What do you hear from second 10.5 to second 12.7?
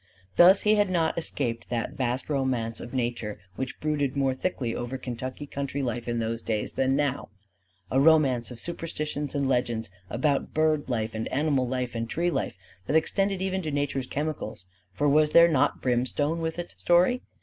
bird life and animal life and tree life,